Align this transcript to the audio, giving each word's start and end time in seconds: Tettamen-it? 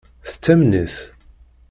Tettamen-it? 0.29 0.95